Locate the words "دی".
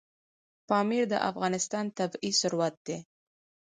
2.85-2.97